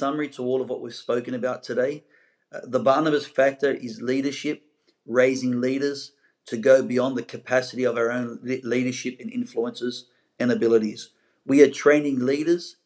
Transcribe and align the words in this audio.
summary 0.00 0.28
to 0.30 0.42
all 0.42 0.62
of 0.62 0.70
what 0.70 0.80
we've 0.80 0.94
spoken 0.94 1.34
about 1.34 1.62
today. 1.62 2.04
Uh, 2.50 2.60
the 2.64 2.80
Barnabas 2.80 3.26
factor 3.26 3.70
is 3.70 4.00
leadership, 4.00 4.62
raising 5.06 5.60
leaders 5.60 6.12
to 6.46 6.56
go 6.56 6.82
beyond 6.82 7.16
the 7.16 7.22
capacity 7.22 7.84
of 7.84 7.98
our 7.98 8.10
own 8.10 8.40
leadership 8.42 9.18
and 9.20 9.30
influences 9.30 10.06
and 10.38 10.50
abilities. 10.50 11.10
We 11.46 11.62
are 11.62 11.70
training 11.70 12.20
leaders 12.20 12.76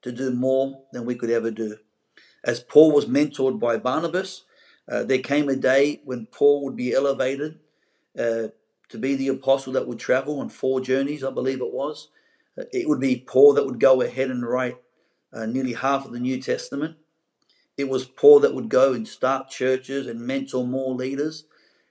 to 0.00 0.10
do 0.12 0.30
more 0.30 0.84
than 0.92 1.04
we 1.04 1.14
could 1.14 1.30
ever 1.30 1.50
do. 1.50 1.76
As 2.42 2.60
Paul 2.60 2.92
was 2.92 3.04
mentored 3.04 3.60
by 3.60 3.76
Barnabas, 3.76 4.44
uh, 4.90 5.04
there 5.04 5.18
came 5.18 5.50
a 5.50 5.56
day 5.56 6.00
when 6.04 6.26
Paul 6.26 6.64
would 6.64 6.74
be 6.74 6.94
elevated 6.94 7.58
uh, 8.18 8.48
to 8.88 8.98
be 8.98 9.14
the 9.14 9.28
apostle 9.28 9.74
that 9.74 9.86
would 9.86 9.98
travel 9.98 10.40
on 10.40 10.48
four 10.48 10.80
journeys, 10.80 11.22
I 11.22 11.30
believe 11.30 11.60
it 11.60 11.72
was. 11.72 12.08
Uh, 12.58 12.64
it 12.72 12.88
would 12.88 12.98
be 12.98 13.24
Paul 13.26 13.52
that 13.54 13.66
would 13.66 13.78
go 13.78 14.00
ahead 14.00 14.30
and 14.30 14.42
write 14.42 14.78
uh, 15.32 15.46
nearly 15.46 15.74
half 15.74 16.04
of 16.04 16.12
the 16.12 16.20
New 16.20 16.40
Testament. 16.40 16.96
It 17.76 17.88
was 17.88 18.04
Paul 18.04 18.40
that 18.40 18.54
would 18.54 18.68
go 18.68 18.92
and 18.92 19.06
start 19.06 19.48
churches 19.48 20.06
and 20.06 20.20
mentor 20.20 20.66
more 20.66 20.94
leaders. 20.94 21.44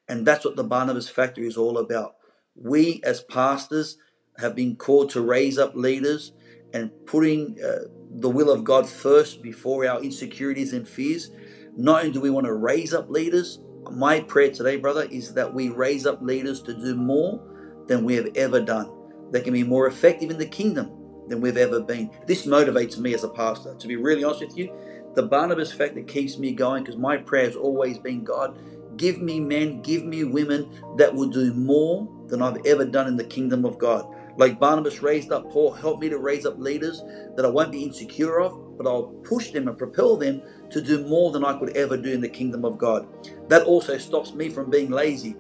And 0.07 0.25
that's 0.25 0.45
what 0.45 0.55
the 0.55 0.63
Barnabas 0.63 1.09
Factor 1.09 1.41
is 1.41 1.57
all 1.57 1.77
about. 1.77 2.16
We, 2.55 3.02
as 3.03 3.21
pastors, 3.21 3.97
have 4.38 4.55
been 4.55 4.75
called 4.75 5.09
to 5.11 5.21
raise 5.21 5.57
up 5.57 5.75
leaders 5.75 6.33
and 6.73 6.91
putting 7.05 7.57
uh, 7.63 7.85
the 8.11 8.30
will 8.30 8.52
of 8.52 8.63
God 8.63 8.88
first 8.88 9.41
before 9.41 9.88
our 9.88 10.02
insecurities 10.02 10.73
and 10.73 10.88
fears. 10.88 11.31
Not 11.75 12.02
only 12.02 12.11
do 12.11 12.21
we 12.21 12.30
want 12.30 12.45
to 12.45 12.53
raise 12.53 12.94
up 12.94 13.09
leaders, 13.09 13.59
my 13.91 14.19
prayer 14.21 14.52
today, 14.52 14.77
brother, 14.77 15.08
is 15.09 15.33
that 15.33 15.53
we 15.53 15.69
raise 15.69 16.05
up 16.05 16.21
leaders 16.21 16.61
to 16.63 16.73
do 16.73 16.95
more 16.95 17.41
than 17.88 18.03
we 18.03 18.16
have 18.16 18.30
ever 18.35 18.59
done. 18.59 18.91
They 19.31 19.41
can 19.41 19.53
be 19.53 19.63
more 19.63 19.88
effective 19.88 20.30
in 20.30 20.38
the 20.38 20.45
kingdom 20.45 20.98
than 21.29 21.41
we've 21.41 21.57
ever 21.57 21.81
been. 21.81 22.11
This 22.27 22.45
motivates 22.45 22.97
me 22.97 23.13
as 23.13 23.23
a 23.23 23.29
pastor. 23.29 23.75
To 23.75 23.88
be 23.88 23.95
really 23.95 24.23
honest 24.23 24.41
with 24.41 24.57
you, 24.57 24.73
the 25.15 25.23
Barnabas 25.23 25.73
factor 25.73 26.03
keeps 26.03 26.38
me 26.38 26.53
going 26.53 26.83
because 26.83 26.97
my 26.97 27.17
prayer 27.17 27.45
has 27.45 27.55
always 27.55 27.99
been 27.99 28.23
God, 28.23 28.58
give 28.97 29.21
me 29.21 29.39
men, 29.39 29.81
give 29.81 30.05
me 30.05 30.23
women 30.23 30.69
that 30.97 31.13
will 31.13 31.30
do 31.30 31.53
more 31.53 32.09
than 32.27 32.41
I've 32.41 32.66
ever 32.66 32.86
done 32.86 33.08
in 33.08 33.17
the 33.17 33.23
kingdom 33.25 33.66
of 33.66 33.80
God. 33.80 34.05
Like 34.38 34.59
Barnabas 34.59 35.02
raised 35.02 35.31
up 35.31 35.52
Paul, 35.52 35.73
help 35.73 35.99
me 35.99 36.09
to 36.09 36.19
raise 36.19 36.45
up 36.45 36.59
leaders 36.59 37.03
that 37.36 37.45
I 37.45 37.49
won't 37.49 37.71
be 37.71 37.83
insecure 37.83 38.39
of, 38.39 38.77
but 38.77 38.88
I'll 38.88 39.08
push 39.23 39.52
them 39.52 39.67
and 39.67 39.77
propel 39.77 40.17
them 40.17 40.41
to 40.71 40.81
do 40.81 41.05
more 41.08 41.31
than 41.31 41.43
I 41.43 41.58
could 41.59 41.75
ever 41.75 41.97
do 41.97 42.11
in 42.14 42.21
the 42.21 42.30
kingdom 42.30 42.64
of 42.64 42.77
God. 42.77 43.08
That 43.49 43.64
also 43.64 43.97
stops 43.97 44.33
me 44.33 44.49
from 44.49 44.69
being 44.69 44.91
lazy. 44.91 45.36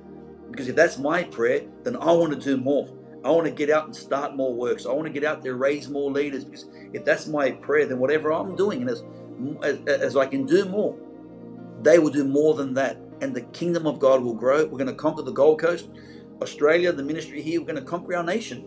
Because 0.51 0.67
if 0.67 0.75
that's 0.75 0.97
my 0.97 1.23
prayer, 1.23 1.61
then 1.83 1.95
I 1.95 2.11
want 2.11 2.33
to 2.33 2.39
do 2.39 2.57
more. 2.57 2.89
I 3.23 3.31
want 3.31 3.45
to 3.45 3.51
get 3.51 3.69
out 3.69 3.85
and 3.85 3.95
start 3.95 4.35
more 4.35 4.53
works. 4.53 4.85
I 4.85 4.93
want 4.93 5.07
to 5.07 5.13
get 5.13 5.23
out 5.23 5.41
there, 5.41 5.55
raise 5.55 5.89
more 5.89 6.09
leaders. 6.11 6.45
Because 6.45 6.67
if 6.93 7.03
that's 7.03 7.27
my 7.27 7.51
prayer, 7.51 7.85
then 7.85 7.99
whatever 7.99 8.31
I'm 8.31 8.55
doing, 8.55 8.81
and 8.81 8.89
as, 8.89 9.03
as, 9.61 9.79
as 9.87 10.17
I 10.17 10.25
can 10.25 10.45
do 10.45 10.65
more, 10.65 10.97
they 11.81 11.99
will 11.99 12.11
do 12.11 12.23
more 12.23 12.53
than 12.53 12.73
that. 12.75 12.97
And 13.21 13.35
the 13.35 13.41
kingdom 13.41 13.85
of 13.85 13.99
God 13.99 14.21
will 14.21 14.33
grow. 14.33 14.65
We're 14.65 14.77
going 14.77 14.87
to 14.87 14.93
conquer 14.93 15.23
the 15.23 15.31
Gold 15.31 15.59
Coast, 15.59 15.89
Australia, 16.41 16.93
the 16.93 17.03
ministry 17.03 17.41
here. 17.41 17.59
We're 17.59 17.67
going 17.67 17.83
to 17.83 17.89
conquer 17.89 18.15
our 18.15 18.23
nation. 18.23 18.65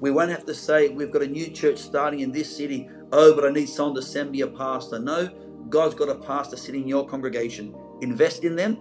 We 0.00 0.10
won't 0.10 0.30
have 0.30 0.44
to 0.44 0.54
say 0.54 0.88
we've 0.88 1.10
got 1.10 1.22
a 1.22 1.26
new 1.26 1.48
church 1.48 1.78
starting 1.78 2.20
in 2.20 2.32
this 2.32 2.54
city. 2.54 2.90
Oh, 3.12 3.34
but 3.34 3.46
I 3.46 3.50
need 3.50 3.68
someone 3.70 3.94
to 3.94 4.02
send 4.02 4.30
me 4.30 4.42
a 4.42 4.46
pastor. 4.46 4.98
No, 4.98 5.30
God's 5.70 5.94
got 5.94 6.10
a 6.10 6.16
pastor 6.16 6.56
sitting 6.56 6.82
in 6.82 6.88
your 6.88 7.08
congregation. 7.08 7.74
Invest 8.02 8.44
in 8.44 8.56
them 8.56 8.78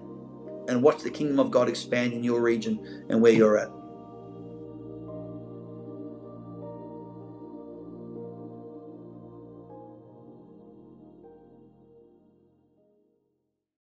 and 0.67 0.83
watch 0.83 1.03
the 1.03 1.09
kingdom 1.09 1.39
of 1.39 1.51
God 1.51 1.69
expand 1.69 2.11
in 2.11 2.23
your 2.23 2.41
region 2.41 3.05
and 3.09 3.21
where 3.21 3.31
you're 3.31 3.57
at. 3.57 3.69